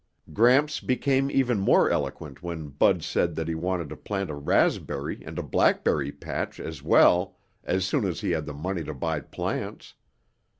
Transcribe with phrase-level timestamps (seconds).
[0.33, 5.21] Gramps became even more eloquent when Bud said that he wanted to plant a raspberry
[5.23, 9.19] and a blackberry patch as well as soon as he had the money to buy
[9.19, 9.93] plants.